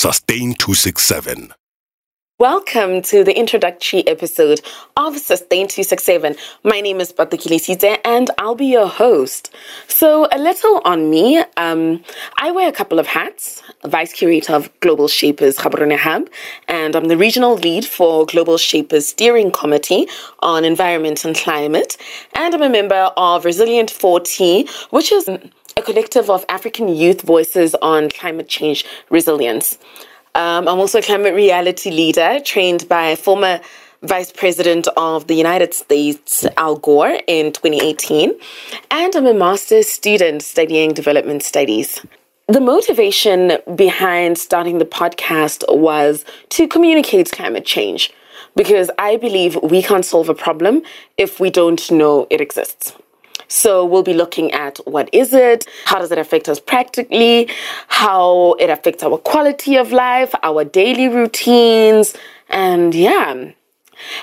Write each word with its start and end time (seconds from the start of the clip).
Sustain 0.00 0.54
267. 0.54 1.52
Welcome 2.38 3.02
to 3.02 3.24
the 3.24 3.36
introductory 3.36 4.06
episode 4.06 4.60
of 4.96 5.18
Sustain 5.18 5.66
267. 5.66 6.36
My 6.62 6.80
name 6.80 7.00
is 7.00 7.12
Patukile 7.12 7.58
Size 7.58 7.98
and 8.04 8.30
I'll 8.38 8.54
be 8.54 8.66
your 8.66 8.86
host. 8.86 9.52
So, 9.88 10.28
a 10.30 10.38
little 10.38 10.80
on 10.84 11.10
me. 11.10 11.42
Um, 11.56 12.04
I 12.40 12.52
wear 12.52 12.68
a 12.68 12.72
couple 12.72 13.00
of 13.00 13.08
hats, 13.08 13.60
Vice 13.84 14.12
Curator 14.12 14.52
of 14.52 14.70
Global 14.78 15.08
Shapers 15.08 15.56
Gaborone 15.56 15.98
Hub, 15.98 16.30
and 16.68 16.94
I'm 16.94 17.08
the 17.08 17.16
Regional 17.16 17.56
Lead 17.56 17.84
for 17.84 18.24
Global 18.24 18.56
Shapers 18.56 19.08
Steering 19.08 19.50
Committee 19.50 20.06
on 20.38 20.64
Environment 20.64 21.24
and 21.24 21.34
Climate, 21.34 21.96
and 22.34 22.54
I'm 22.54 22.62
a 22.62 22.68
member 22.68 23.10
of 23.16 23.42
Resilient40, 23.42 24.70
which 24.92 25.10
is 25.10 25.28
collective 25.88 26.28
of 26.28 26.44
African 26.50 26.86
youth 26.86 27.22
voices 27.22 27.74
on 27.76 28.10
climate 28.10 28.46
change 28.46 28.84
resilience. 29.08 29.78
Um, 30.34 30.68
I'm 30.68 30.78
also 30.78 30.98
a 30.98 31.02
climate 31.02 31.32
reality 31.32 31.90
leader 31.90 32.40
trained 32.44 32.86
by 32.90 33.16
former 33.16 33.58
Vice 34.02 34.30
President 34.30 34.86
of 34.98 35.28
the 35.28 35.34
United 35.34 35.72
States, 35.72 36.44
Al 36.58 36.76
Gore, 36.76 37.18
in 37.26 37.52
2018. 37.52 38.34
And 38.90 39.16
I'm 39.16 39.26
a 39.26 39.32
master's 39.32 39.88
student 39.88 40.42
studying 40.42 40.92
development 40.92 41.42
studies. 41.42 42.04
The 42.48 42.60
motivation 42.60 43.52
behind 43.74 44.36
starting 44.36 44.76
the 44.76 44.90
podcast 45.00 45.64
was 45.74 46.26
to 46.50 46.68
communicate 46.68 47.32
climate 47.32 47.64
change 47.64 48.12
because 48.54 48.90
I 48.98 49.16
believe 49.16 49.56
we 49.62 49.82
can't 49.82 50.04
solve 50.04 50.28
a 50.28 50.34
problem 50.34 50.82
if 51.16 51.40
we 51.40 51.48
don't 51.48 51.90
know 51.90 52.26
it 52.28 52.42
exists. 52.42 52.92
So 53.48 53.84
we'll 53.84 54.02
be 54.02 54.14
looking 54.14 54.52
at 54.52 54.78
what 54.86 55.08
is 55.12 55.32
it, 55.32 55.66
how 55.84 55.98
does 55.98 56.12
it 56.12 56.18
affect 56.18 56.48
us 56.48 56.60
practically, 56.60 57.50
how 57.88 58.52
it 58.60 58.70
affects 58.70 59.02
our 59.02 59.18
quality 59.18 59.76
of 59.76 59.90
life, 59.90 60.34
our 60.42 60.64
daily 60.64 61.08
routines, 61.08 62.14
and 62.48 62.94
yeah. 62.94 63.50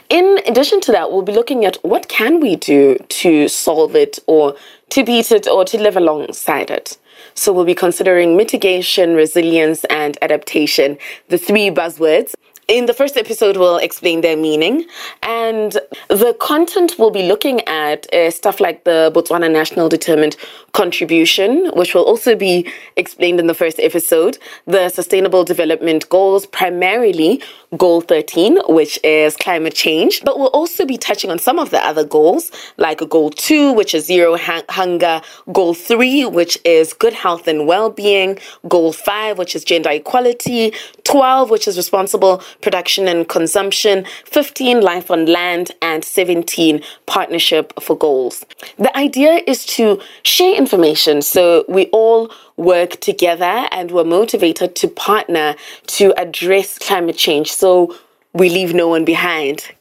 In 0.10 0.40
addition 0.48 0.80
to 0.82 0.92
that, 0.94 1.12
we'll 1.12 1.22
be 1.24 1.34
looking 1.34 1.66
at 1.66 1.78
what 1.84 2.08
can 2.08 2.40
we 2.40 2.56
do 2.56 2.98
to 3.10 3.48
solve 3.50 3.96
it 3.96 4.20
or 4.28 4.56
to 4.92 5.04
beat 5.04 5.32
it 5.32 5.48
or 5.48 5.66
to 5.66 5.78
live 5.78 5.98
alongside 5.98 6.72
it. 6.72 6.98
So 7.34 7.52
we'll 7.52 7.66
be 7.66 7.76
considering 7.76 8.38
mitigation, 8.38 9.16
resilience, 9.16 9.84
and 9.86 10.18
adaptation, 10.22 10.98
the 11.28 11.38
three 11.38 11.70
buzzwords 11.70 12.34
in 12.68 12.88
the 12.88 12.94
first 12.94 13.16
episode, 13.16 13.58
we'll 13.58 13.78
explain 13.78 14.22
their 14.22 14.36
meaning, 14.36 14.86
and 15.22 15.78
the 16.08 16.36
content 16.40 16.96
we'll 16.98 17.12
be 17.12 17.28
looking 17.28 17.62
at 17.68 18.12
is 18.14 18.36
stuff 18.36 18.60
like 18.60 18.84
the 18.86 19.12
Botswana 19.14 19.52
National 19.52 19.88
Determined 19.88 20.36
Contribution, 20.74 21.72
which 21.76 21.94
will 21.94 22.04
also 22.04 22.36
be 22.36 22.68
explained 22.96 23.40
in 23.40 23.48
the 23.48 23.54
first 23.54 23.80
episode, 23.80 24.38
the 24.66 24.90
Sustainable 24.90 25.44
Development 25.44 26.08
Goals, 26.10 26.46
primarily 26.48 27.42
Goal 27.78 28.02
13, 28.02 28.60
which 28.68 29.00
is 29.04 29.38
climate 29.38 29.76
change, 29.76 30.22
but 30.24 30.40
we'll 30.40 30.48
also 30.48 30.86
be 30.86 30.98
touching 30.98 31.30
on 31.30 31.40
some 31.40 31.60
of 31.60 31.70
the 31.70 31.86
other 31.86 32.04
goals, 32.04 32.52
like 32.78 33.08
Goal 33.10 33.30
2, 33.30 33.74
which 33.74 33.94
is 33.94 34.06
zero 34.06 34.38
hunger, 34.70 35.22
Goal 35.52 35.74
3, 35.74 36.26
which 36.26 36.58
is 36.66 36.94
good 36.94 37.14
health 37.14 37.48
and 37.48 37.68
well 37.68 37.90
being, 37.90 38.40
Goal 38.68 38.92
5, 38.92 39.38
which 39.38 39.56
is 39.56 39.64
gender 39.64 39.92
equality, 39.92 40.74
12, 41.06 41.50
which 41.50 41.68
is 41.68 41.78
responsible 41.78 42.44
production 42.62 43.08
and 43.08 43.30
consumption, 43.30 44.06
15 44.26 44.82
life 44.82 45.10
on 45.10 45.26
land, 45.26 45.72
and 45.82 46.04
17 46.04 46.82
partnership 47.06 47.72
for 47.82 47.98
goals. 47.98 48.46
The 48.78 48.96
idea 48.98 49.42
is 49.48 49.66
to 49.78 50.02
share 50.24 50.56
information 50.56 51.22
so 51.22 51.64
we 51.70 51.86
all 51.88 52.32
work 52.58 53.00
together 53.00 53.68
and 53.72 53.92
we're 53.92 54.04
motivated 54.04 54.76
to 54.76 54.88
partner 54.88 55.56
to 55.88 56.14
address 56.20 56.78
climate 56.78 57.18
change 57.18 57.52
so 57.52 57.96
we 58.34 58.50
leave 58.50 58.74
no 58.74 58.88
one 58.88 59.06
behind. 59.06 59.72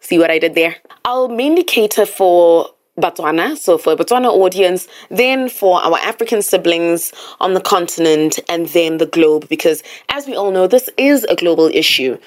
See 0.00 0.18
what 0.18 0.30
I 0.30 0.38
did 0.38 0.54
there? 0.54 0.76
I'll 1.04 1.28
mainly 1.28 1.62
cater 1.62 2.06
for 2.06 2.70
Botswana, 3.00 3.56
so 3.56 3.78
for 3.78 3.96
Botswana 3.96 4.28
audience, 4.28 4.86
then 5.08 5.48
for 5.48 5.82
our 5.82 5.98
African 5.98 6.42
siblings 6.42 7.12
on 7.40 7.54
the 7.54 7.60
continent, 7.60 8.38
and 8.48 8.66
then 8.68 8.98
the 8.98 9.06
globe, 9.06 9.48
because 9.48 9.82
as 10.08 10.26
we 10.26 10.34
all 10.36 10.50
know, 10.50 10.66
this 10.66 10.88
is 10.96 11.24
a 11.24 11.36
global 11.36 11.70
issue. 11.72 12.18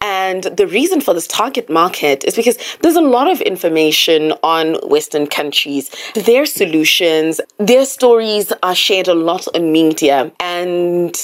And 0.00 0.42
the 0.44 0.66
reason 0.66 1.00
for 1.00 1.14
this 1.14 1.26
target 1.26 1.70
market 1.70 2.24
is 2.24 2.36
because 2.36 2.58
there's 2.82 2.96
a 2.96 3.00
lot 3.00 3.30
of 3.30 3.40
information 3.40 4.32
on 4.42 4.74
Western 4.88 5.26
countries, 5.26 5.90
their 6.14 6.44
solutions, 6.44 7.40
their 7.56 7.86
stories 7.86 8.52
are 8.62 8.74
shared 8.74 9.08
a 9.08 9.14
lot 9.14 9.46
on 9.54 9.72
media. 9.72 10.30
And 10.40 11.14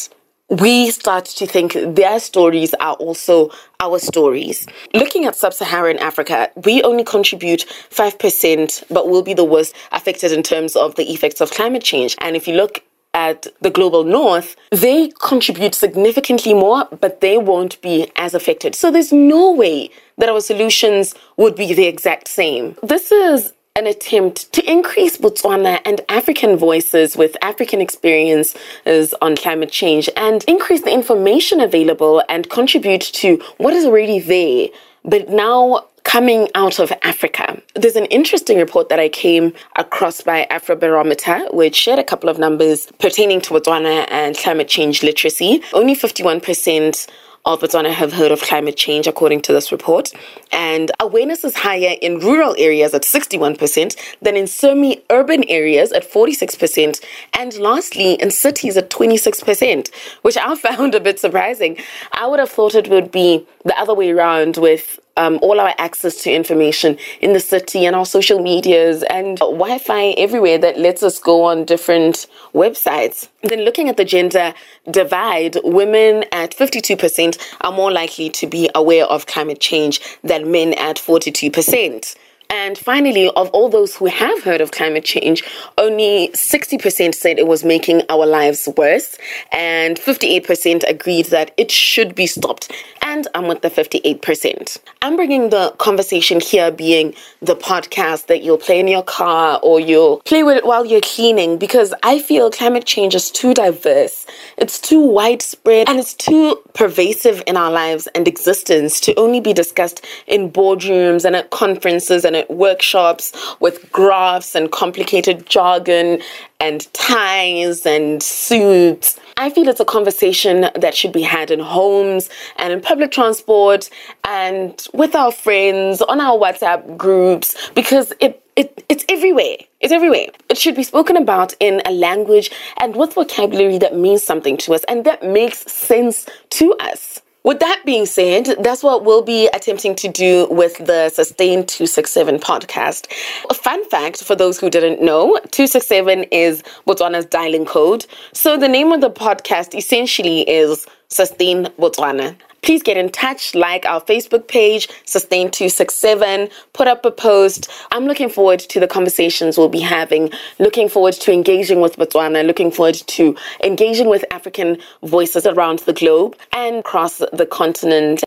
we 0.50 0.90
start 0.90 1.24
to 1.24 1.46
think 1.46 1.72
their 1.72 2.18
stories 2.18 2.74
are 2.74 2.94
also 2.94 3.50
our 3.78 3.98
stories. 3.98 4.66
Looking 4.92 5.24
at 5.24 5.36
sub 5.36 5.54
Saharan 5.54 5.98
Africa, 5.98 6.50
we 6.64 6.82
only 6.82 7.04
contribute 7.04 7.64
5%, 7.90 8.84
but 8.90 9.08
will 9.08 9.22
be 9.22 9.32
the 9.32 9.44
worst 9.44 9.74
affected 9.92 10.32
in 10.32 10.42
terms 10.42 10.74
of 10.74 10.96
the 10.96 11.10
effects 11.12 11.40
of 11.40 11.52
climate 11.52 11.84
change. 11.84 12.16
And 12.20 12.34
if 12.34 12.48
you 12.48 12.54
look 12.54 12.82
at 13.14 13.46
the 13.60 13.70
global 13.70 14.04
north, 14.04 14.56
they 14.70 15.08
contribute 15.20 15.74
significantly 15.74 16.54
more, 16.54 16.88
but 17.00 17.20
they 17.20 17.38
won't 17.38 17.80
be 17.80 18.10
as 18.16 18.34
affected. 18.34 18.74
So 18.74 18.90
there's 18.90 19.12
no 19.12 19.52
way 19.52 19.90
that 20.18 20.28
our 20.28 20.40
solutions 20.40 21.14
would 21.36 21.56
be 21.56 21.72
the 21.74 21.86
exact 21.86 22.28
same. 22.28 22.76
This 22.82 23.10
is 23.10 23.52
an 23.76 23.86
attempt 23.86 24.52
to 24.52 24.68
increase 24.68 25.16
Botswana 25.16 25.80
and 25.84 26.00
African 26.08 26.56
voices 26.56 27.16
with 27.16 27.36
African 27.40 27.80
experiences 27.80 29.14
on 29.22 29.36
climate 29.36 29.70
change 29.70 30.10
and 30.16 30.42
increase 30.48 30.82
the 30.82 30.92
information 30.92 31.60
available 31.60 32.20
and 32.28 32.50
contribute 32.50 33.00
to 33.00 33.40
what 33.58 33.72
is 33.72 33.84
already 33.84 34.18
there, 34.18 34.68
but 35.04 35.28
now 35.28 35.86
coming 36.02 36.48
out 36.56 36.80
of 36.80 36.92
Africa. 37.02 37.62
There's 37.76 37.94
an 37.94 38.06
interesting 38.06 38.58
report 38.58 38.88
that 38.88 38.98
I 38.98 39.08
came 39.08 39.52
across 39.76 40.20
by 40.20 40.48
Afrobarometer, 40.50 41.54
which 41.54 41.76
shared 41.76 42.00
a 42.00 42.04
couple 42.04 42.28
of 42.28 42.40
numbers 42.40 42.88
pertaining 42.98 43.40
to 43.42 43.54
Botswana 43.54 44.04
and 44.10 44.36
climate 44.36 44.66
change 44.66 45.04
literacy. 45.04 45.62
Only 45.72 45.94
51% 45.94 47.08
of 47.44 47.60
Batswana 47.60 47.90
have 47.92 48.12
heard 48.12 48.32
of 48.32 48.42
climate 48.42 48.76
change, 48.76 49.06
according 49.06 49.40
to 49.42 49.52
this 49.52 49.72
report. 49.72 50.12
And 50.52 50.90
awareness 51.00 51.42
is 51.44 51.56
higher 51.56 51.96
in 52.00 52.18
rural 52.18 52.54
areas 52.58 52.92
at 52.92 53.02
61% 53.02 53.96
than 54.20 54.36
in 54.36 54.46
semi 54.46 55.02
urban 55.10 55.44
areas 55.48 55.92
at 55.92 56.10
46%. 56.10 57.02
And 57.32 57.54
lastly, 57.58 58.14
in 58.14 58.30
cities 58.30 58.76
at 58.76 58.90
26%, 58.90 59.90
which 60.22 60.36
I 60.36 60.54
found 60.56 60.94
a 60.94 61.00
bit 61.00 61.18
surprising. 61.18 61.78
I 62.12 62.26
would 62.26 62.40
have 62.40 62.50
thought 62.50 62.74
it 62.74 62.88
would 62.88 63.10
be 63.10 63.46
the 63.64 63.78
other 63.78 63.94
way 63.94 64.10
around 64.10 64.56
with 64.56 65.00
um, 65.20 65.38
all 65.42 65.60
our 65.60 65.74
access 65.76 66.22
to 66.22 66.32
information 66.32 66.96
in 67.20 67.34
the 67.34 67.40
city 67.40 67.84
and 67.84 67.94
our 67.94 68.06
social 68.06 68.40
medias 68.40 69.02
and 69.04 69.38
Wi 69.38 69.78
Fi 69.78 70.12
everywhere 70.12 70.56
that 70.58 70.78
lets 70.78 71.02
us 71.02 71.18
go 71.18 71.44
on 71.44 71.64
different 71.66 72.26
websites. 72.54 73.28
Then, 73.42 73.60
looking 73.60 73.90
at 73.90 73.98
the 73.98 74.04
gender 74.04 74.54
divide, 74.90 75.58
women 75.62 76.24
at 76.32 76.56
52% 76.56 77.38
are 77.60 77.72
more 77.72 77.92
likely 77.92 78.30
to 78.30 78.46
be 78.46 78.70
aware 78.74 79.04
of 79.04 79.26
climate 79.26 79.60
change 79.60 80.00
than 80.24 80.50
men 80.50 80.72
at 80.74 80.96
42%. 80.96 82.16
And 82.50 82.76
finally, 82.76 83.30
of 83.30 83.48
all 83.50 83.68
those 83.68 83.94
who 83.96 84.06
have 84.06 84.42
heard 84.42 84.60
of 84.60 84.72
climate 84.72 85.04
change, 85.04 85.44
only 85.78 86.30
60% 86.34 87.14
said 87.14 87.38
it 87.38 87.46
was 87.46 87.64
making 87.64 88.02
our 88.08 88.26
lives 88.26 88.68
worse, 88.76 89.16
and 89.52 89.96
58% 89.96 90.82
agreed 90.88 91.26
that 91.26 91.52
it 91.56 91.70
should 91.70 92.16
be 92.16 92.26
stopped. 92.26 92.72
And 93.02 93.28
I'm 93.34 93.46
with 93.46 93.62
the 93.62 93.70
58%. 93.70 94.78
I'm 95.02 95.16
bringing 95.16 95.50
the 95.50 95.74
conversation 95.78 96.40
here 96.40 96.70
being 96.70 97.14
the 97.40 97.56
podcast 97.56 98.26
that 98.26 98.42
you'll 98.42 98.58
play 98.58 98.80
in 98.80 98.88
your 98.88 99.02
car 99.02 99.60
or 99.62 99.78
you'll 99.80 100.18
play 100.20 100.42
with 100.42 100.56
it 100.56 100.66
while 100.66 100.84
you're 100.84 101.00
cleaning 101.00 101.56
because 101.56 101.94
I 102.02 102.20
feel 102.20 102.50
climate 102.50 102.84
change 102.84 103.14
is 103.14 103.30
too 103.30 103.54
diverse, 103.54 104.26
it's 104.58 104.78
too 104.78 105.00
widespread, 105.00 105.88
and 105.88 105.98
it's 105.98 106.14
too 106.14 106.58
pervasive 106.74 107.42
in 107.46 107.56
our 107.56 107.70
lives 107.70 108.08
and 108.14 108.26
existence 108.26 109.00
to 109.00 109.14
only 109.14 109.40
be 109.40 109.52
discussed 109.52 110.04
in 110.26 110.50
boardrooms 110.50 111.24
and 111.24 111.36
at 111.36 111.50
conferences 111.50 112.24
and 112.24 112.39
workshops 112.48 113.32
with 113.60 113.90
graphs 113.92 114.54
and 114.54 114.70
complicated 114.70 115.46
jargon 115.46 116.20
and 116.60 116.92
ties 116.92 117.86
and 117.86 118.22
suits. 118.22 119.18
I 119.36 119.50
feel 119.50 119.68
it's 119.68 119.80
a 119.80 119.84
conversation 119.84 120.68
that 120.74 120.94
should 120.94 121.12
be 121.12 121.22
had 121.22 121.50
in 121.50 121.60
homes 121.60 122.28
and 122.56 122.72
in 122.72 122.80
public 122.80 123.10
transport 123.10 123.88
and 124.24 124.86
with 124.92 125.14
our 125.14 125.32
friends 125.32 126.02
on 126.02 126.20
our 126.20 126.38
WhatsApp 126.38 126.96
groups 126.96 127.70
because 127.74 128.12
it 128.20 128.42
it, 128.56 128.84
it's 128.90 129.06
everywhere. 129.08 129.56
It's 129.80 129.92
everywhere. 129.92 130.26
It 130.50 130.58
should 130.58 130.76
be 130.76 130.82
spoken 130.82 131.16
about 131.16 131.54
in 131.60 131.80
a 131.86 131.92
language 131.92 132.50
and 132.76 132.94
with 132.94 133.14
vocabulary 133.14 133.78
that 133.78 133.96
means 133.96 134.22
something 134.22 134.58
to 134.58 134.74
us 134.74 134.84
and 134.84 135.06
that 135.06 135.22
makes 135.22 135.60
sense 135.72 136.26
to 136.50 136.74
us. 136.74 137.22
With 137.42 137.60
that 137.60 137.80
being 137.86 138.04
said, 138.04 138.54
that's 138.60 138.82
what 138.82 139.06
we'll 139.06 139.22
be 139.22 139.48
attempting 139.54 139.94
to 139.96 140.08
do 140.08 140.46
with 140.50 140.76
the 140.76 141.08
Sustain 141.08 141.64
267 141.64 142.38
podcast. 142.38 143.10
A 143.48 143.54
fun 143.54 143.82
fact 143.88 144.22
for 144.22 144.36
those 144.36 144.60
who 144.60 144.68
didn't 144.68 145.00
know 145.00 145.38
267 145.50 146.24
is 146.24 146.62
Botswana's 146.86 147.24
dialing 147.24 147.64
code. 147.64 148.04
So 148.34 148.58
the 148.58 148.68
name 148.68 148.92
of 148.92 149.00
the 149.00 149.10
podcast 149.10 149.74
essentially 149.74 150.42
is 150.50 150.86
Sustain 151.08 151.64
Botswana 151.78 152.36
please 152.62 152.82
get 152.82 152.96
in 152.96 153.10
touch, 153.10 153.54
like 153.54 153.86
our 153.86 154.00
Facebook 154.00 154.48
page, 154.48 154.88
Sustain267, 155.06 156.50
put 156.72 156.88
up 156.88 157.04
a 157.04 157.10
post. 157.10 157.70
I'm 157.90 158.06
looking 158.06 158.28
forward 158.28 158.60
to 158.60 158.80
the 158.80 158.86
conversations 158.86 159.58
we'll 159.58 159.68
be 159.68 159.80
having, 159.80 160.30
looking 160.58 160.88
forward 160.88 161.14
to 161.14 161.32
engaging 161.32 161.80
with 161.80 161.96
Botswana, 161.96 162.46
looking 162.46 162.70
forward 162.70 162.94
to 162.94 163.36
engaging 163.62 164.08
with 164.08 164.24
African 164.30 164.78
voices 165.02 165.46
around 165.46 165.80
the 165.80 165.92
globe 165.92 166.36
and 166.52 166.76
across 166.76 167.18
the 167.18 167.46
continent. 167.50 168.22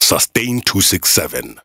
Sustain 0.00 0.60
267. 0.60 1.60